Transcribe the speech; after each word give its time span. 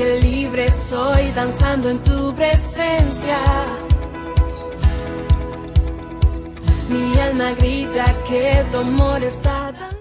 que 0.00 0.20
libre 0.20 0.70
soy 0.70 1.30
danzando 1.32 1.90
en 1.90 1.98
tu 1.98 2.34
presencia. 2.34 3.36
Mi 6.88 7.18
alma 7.18 7.50
grita 7.52 8.16
que 8.26 8.64
tu 8.72 8.78
amor 8.78 9.22
está 9.22 9.72
tan... 9.78 9.96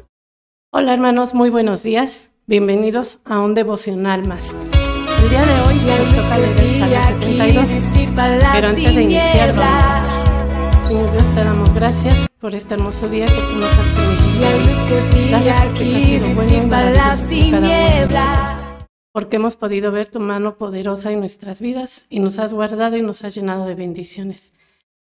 Hola 0.71 0.93
hermanos, 0.93 1.33
muy 1.33 1.49
buenos 1.49 1.83
días. 1.83 2.29
Bienvenidos 2.47 3.19
a 3.25 3.39
un 3.39 3.53
devocional 3.55 4.25
más. 4.25 4.55
El 5.21 5.29
día 5.29 5.45
de 5.45 5.61
hoy 5.67 5.75
nos 5.75 6.23
toca 6.23 6.37
leer 6.37 6.59
el 6.59 6.79
Salmo 6.79 7.67
72, 7.67 8.47
pero 8.53 8.67
antes 8.69 8.95
de 8.95 9.03
iniciar 9.03 9.53
vamos 9.53 9.83
a 9.83 10.87
Señor 10.87 11.11
Dios, 11.11 11.33
te 11.35 11.43
damos 11.43 11.73
gracias 11.73 12.27
por 12.39 12.55
este 12.55 12.73
hermoso 12.75 13.09
día 13.09 13.25
que 13.25 13.33
tú 13.33 13.55
nos 13.57 13.77
has 13.77 13.87
permitido. 13.89 15.29
Gracias 15.29 15.65
porque 15.65 15.79
has 15.83 15.89
sido 15.89 16.35
bueno 16.35 16.53
y 16.53 16.67
maravilloso 16.67 17.51
cada 17.51 17.59
uno 17.59 17.67
de 17.67 18.07
nosotros. 18.07 18.58
Porque 19.11 19.37
hemos 19.37 19.55
podido 19.55 19.91
ver 19.91 20.07
tu 20.07 20.19
mano 20.19 20.57
poderosa 20.57 21.11
en 21.11 21.19
nuestras 21.19 21.61
vidas 21.61 22.05
y 22.09 22.19
nos 22.19 22.39
has 22.39 22.53
guardado 22.53 22.97
y 22.97 23.01
nos 23.01 23.23
has 23.23 23.35
llenado 23.35 23.65
de 23.65 23.75
bendiciones. 23.75 24.53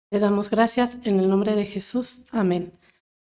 Te 0.10 0.20
damos 0.20 0.50
gracias 0.50 1.00
en 1.04 1.20
el 1.20 1.30
nombre 1.30 1.56
de 1.56 1.66
Jesús. 1.66 2.22
Amén. 2.32 2.72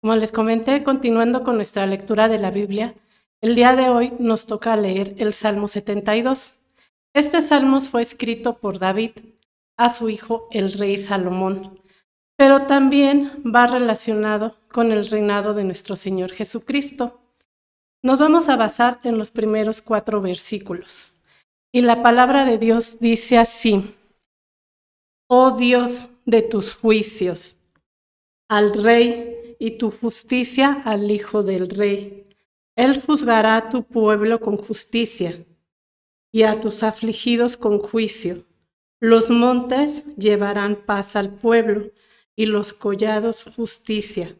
Como 0.01 0.15
les 0.15 0.31
comenté, 0.31 0.83
continuando 0.83 1.43
con 1.43 1.55
nuestra 1.55 1.85
lectura 1.85 2.27
de 2.29 2.37
la 2.37 2.51
Biblia, 2.51 2.95
el 3.41 3.55
día 3.55 3.75
de 3.75 3.89
hoy 3.89 4.13
nos 4.19 4.45
toca 4.45 4.75
leer 4.75 5.15
el 5.17 5.33
Salmo 5.33 5.67
72. 5.67 6.59
Este 7.13 7.41
salmo 7.41 7.81
fue 7.81 8.01
escrito 8.01 8.57
por 8.59 8.79
David 8.79 9.11
a 9.77 9.89
su 9.89 10.09
hijo 10.09 10.47
el 10.51 10.73
rey 10.73 10.97
Salomón, 10.97 11.79
pero 12.37 12.67
también 12.67 13.41
va 13.43 13.65
relacionado 13.65 14.55
con 14.71 14.91
el 14.91 15.09
reinado 15.09 15.53
de 15.53 15.63
nuestro 15.63 15.95
Señor 15.95 16.31
Jesucristo. 16.31 17.19
Nos 18.01 18.17
vamos 18.17 18.47
a 18.47 18.55
basar 18.55 19.01
en 19.03 19.17
los 19.17 19.31
primeros 19.31 19.81
cuatro 19.81 20.21
versículos. 20.21 21.19
Y 21.73 21.81
la 21.81 22.01
palabra 22.01 22.45
de 22.45 22.57
Dios 22.57 22.99
dice 23.01 23.37
así, 23.37 23.93
Oh 25.27 25.51
Dios 25.51 26.07
de 26.25 26.41
tus 26.41 26.75
juicios, 26.75 27.57
al 28.47 28.73
rey 28.73 29.57
y 29.59 29.71
tu 29.71 29.91
justicia 29.91 30.81
al 30.85 31.11
Hijo 31.11 31.43
del 31.43 31.69
Rey. 31.69 32.25
Él 32.77 33.01
juzgará 33.01 33.57
a 33.57 33.69
tu 33.69 33.83
pueblo 33.83 34.39
con 34.39 34.55
justicia 34.55 35.45
y 36.31 36.43
a 36.43 36.61
tus 36.61 36.83
afligidos 36.83 37.57
con 37.57 37.79
juicio. 37.79 38.45
Los 39.01 39.29
montes 39.29 40.05
llevarán 40.15 40.77
paz 40.85 41.17
al 41.17 41.35
pueblo 41.35 41.91
y 42.37 42.45
los 42.45 42.71
collados 42.71 43.43
justicia. 43.43 44.39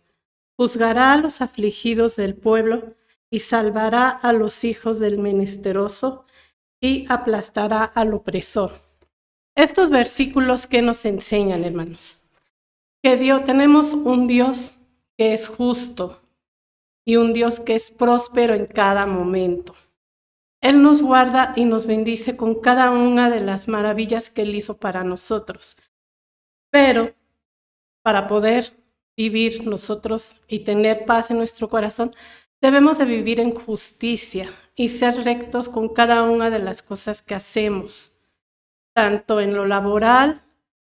Juzgará 0.58 1.14
a 1.14 1.18
los 1.18 1.42
afligidos 1.42 2.16
del 2.16 2.36
pueblo 2.36 2.96
y 3.32 3.40
salvará 3.40 4.10
a 4.10 4.34
los 4.34 4.64
hijos 4.64 5.00
del 5.00 5.20
menesteroso 5.20 6.26
y 6.82 7.06
aplastará 7.10 7.84
al 7.84 8.14
opresor. 8.14 8.74
Estos 9.56 9.90
versículos 9.90 10.68
que 10.68 10.82
nos 10.82 11.06
enseñan, 11.06 11.64
hermanos, 11.64 12.24
que 13.04 13.18
Dios 13.18 13.44
tenemos 13.44 13.94
un 13.94 14.28
Dios 14.28 14.78
que 15.18 15.34
es 15.34 15.48
justo 15.48 16.22
y 17.06 17.18
un 17.18 17.34
Dios 17.34 17.60
que 17.60 17.76
es 17.76 17.92
próspero 17.92 18.54
en 18.54 18.66
cada 18.66 19.06
momento. 19.06 19.76
Él 20.62 20.82
nos 20.82 21.02
guarda 21.02 21.54
y 21.56 21.66
nos 21.66 21.86
bendice 21.86 22.36
con 22.36 22.56
cada 22.60 22.92
una 22.92 23.30
de 23.30 23.40
las 23.40 23.68
maravillas 23.68 24.30
que 24.30 24.42
Él 24.42 24.56
hizo 24.56 24.78
para 24.78 25.04
nosotros. 25.04 25.78
Pero 26.70 27.14
para 28.02 28.28
poder 28.28 28.74
vivir 29.16 29.66
nosotros 29.68 30.42
y 30.48 30.60
tener 30.60 31.06
paz 31.06 31.32
en 31.32 31.38
nuestro 31.38 31.70
corazón, 31.70 32.14
debemos 32.62 32.98
de 32.98 33.06
vivir 33.06 33.40
en 33.40 33.52
justicia 33.52 34.54
y 34.76 34.90
ser 34.90 35.24
rectos 35.24 35.70
con 35.70 35.90
cada 35.90 36.24
una 36.24 36.50
de 36.50 36.60
las 36.60 36.82
cosas 36.82 37.22
que 37.22 37.36
hacemos, 37.36 38.14
tanto 38.94 39.40
en 39.40 39.56
lo 39.56 39.66
laboral 39.66 40.42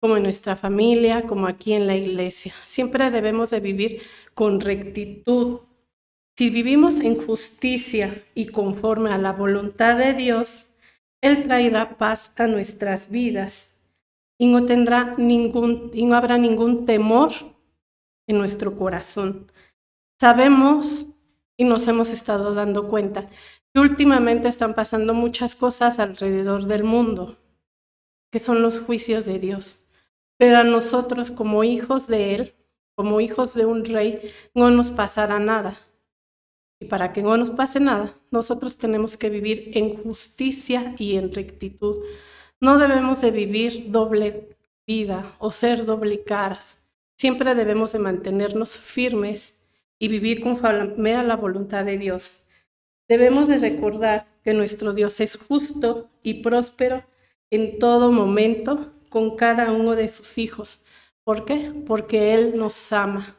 como 0.00 0.16
en 0.16 0.24
nuestra 0.24 0.56
familia, 0.56 1.22
como 1.22 1.46
aquí 1.46 1.72
en 1.72 1.86
la 1.86 1.96
iglesia. 1.96 2.54
Siempre 2.64 3.10
debemos 3.10 3.50
de 3.50 3.60
vivir 3.60 4.02
con 4.34 4.60
rectitud. 4.60 5.60
Si 6.36 6.50
vivimos 6.50 6.98
en 6.98 7.16
justicia 7.24 8.24
y 8.34 8.46
conforme 8.46 9.12
a 9.12 9.18
la 9.18 9.32
voluntad 9.32 9.96
de 9.96 10.14
Dios, 10.14 10.70
Él 11.20 11.44
traerá 11.44 11.98
paz 11.98 12.32
a 12.36 12.46
nuestras 12.48 13.10
vidas 13.10 13.78
y 14.38 14.48
no 14.48 14.66
tendrá 14.66 15.14
ningún 15.18 15.92
y 15.94 16.04
no 16.06 16.16
habrá 16.16 16.36
ningún 16.36 16.84
temor 16.84 17.30
en 18.26 18.38
nuestro 18.38 18.76
corazón. 18.76 19.52
Sabemos 20.20 21.06
y 21.62 21.64
nos 21.64 21.86
hemos 21.86 22.10
estado 22.10 22.54
dando 22.54 22.88
cuenta 22.88 23.28
que 23.72 23.80
últimamente 23.80 24.48
están 24.48 24.74
pasando 24.74 25.14
muchas 25.14 25.54
cosas 25.54 26.00
alrededor 26.00 26.64
del 26.64 26.82
mundo, 26.82 27.38
que 28.32 28.40
son 28.40 28.62
los 28.62 28.80
juicios 28.80 29.26
de 29.26 29.38
Dios. 29.38 29.86
Pero 30.36 30.58
a 30.58 30.64
nosotros 30.64 31.30
como 31.30 31.62
hijos 31.62 32.08
de 32.08 32.34
Él, 32.34 32.54
como 32.96 33.20
hijos 33.20 33.54
de 33.54 33.64
un 33.64 33.84
rey, 33.84 34.32
no 34.54 34.72
nos 34.72 34.90
pasará 34.90 35.38
nada. 35.38 35.78
Y 36.80 36.86
para 36.86 37.12
que 37.12 37.22
no 37.22 37.36
nos 37.36 37.50
pase 37.50 37.78
nada, 37.78 38.12
nosotros 38.32 38.76
tenemos 38.76 39.16
que 39.16 39.30
vivir 39.30 39.70
en 39.74 40.02
justicia 40.02 40.96
y 40.98 41.14
en 41.14 41.32
rectitud. 41.32 41.98
No 42.60 42.76
debemos 42.76 43.20
de 43.20 43.30
vivir 43.30 43.92
doble 43.92 44.48
vida 44.84 45.36
o 45.38 45.52
ser 45.52 45.84
doble 45.84 46.24
caras. 46.24 46.88
Siempre 47.16 47.54
debemos 47.54 47.92
de 47.92 48.00
mantenernos 48.00 48.76
firmes 48.76 49.61
y 50.02 50.08
vivir 50.08 50.40
conforme 50.40 51.14
a 51.14 51.22
la 51.22 51.36
voluntad 51.36 51.84
de 51.84 51.96
Dios. 51.96 52.44
Debemos 53.08 53.46
de 53.46 53.58
recordar 53.58 54.26
que 54.42 54.52
nuestro 54.52 54.92
Dios 54.92 55.20
es 55.20 55.36
justo 55.36 56.10
y 56.24 56.42
próspero 56.42 57.04
en 57.52 57.78
todo 57.78 58.10
momento 58.10 58.92
con 59.10 59.36
cada 59.36 59.70
uno 59.70 59.94
de 59.94 60.08
sus 60.08 60.38
hijos. 60.38 60.84
¿Por 61.22 61.44
qué? 61.44 61.72
Porque 61.86 62.34
Él 62.34 62.56
nos 62.56 62.92
ama. 62.92 63.36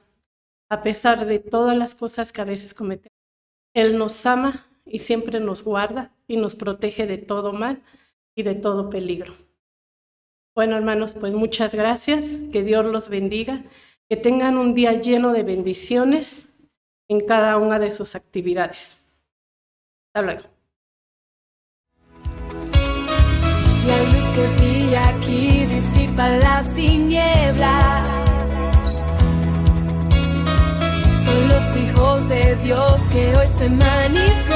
A 0.69 0.84
pesar 0.84 1.25
de 1.25 1.40
todas 1.40 1.78
las 1.78 1.96
cosas 1.96 2.31
que 2.31 2.40
a 2.40 2.46
veces 2.46 2.73
cometemos, 2.73 3.19
Él 3.73 3.97
nos 3.97 4.25
ama 4.25 4.66
y 4.85 5.00
siempre 5.00 5.41
nos 5.41 5.66
guarda 5.66 6.16
y 6.28 6.38
nos 6.38 6.56
protege 6.56 7.07
de 7.07 7.18
todo 7.18 7.52
mal 7.52 7.84
y 8.35 8.44
de 8.44 8.56
todo 8.56 8.90
peligro. 8.90 9.35
Bueno, 10.56 10.78
hermanos, 10.78 11.13
pues 11.13 11.34
muchas 11.34 11.75
gracias. 11.75 12.38
Que 12.53 12.63
Dios 12.63 12.85
los 12.85 13.09
bendiga. 13.09 13.66
Que 14.07 14.16
tengan 14.16 14.56
un 14.56 14.73
día 14.73 14.94
lleno 14.94 15.34
de 15.34 15.44
bendiciones 15.44 16.47
en 17.08 17.25
cada 17.25 17.58
una 17.58 17.80
de 17.80 17.91
sus 17.91 18.16
actividades. 18.16 19.06
Hasta 20.14 20.22
luego. 20.22 20.53
que 24.34 24.47
brilla 24.47 25.09
aquí 25.09 25.66
disipa 25.68 26.28
las 26.28 26.74
tinieblas. 26.74 28.46
Son 31.24 31.50
los 31.50 31.78
hijos 31.78 32.30
de 32.30 32.56
Dios 32.64 33.02
que 33.12 33.35
hoy 33.35 33.47
se 33.47 33.70
manifiestan. 33.70 34.53